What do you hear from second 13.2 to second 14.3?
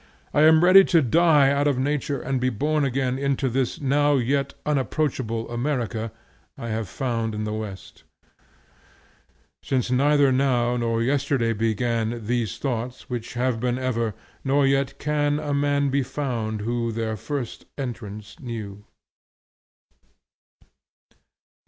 have been ever,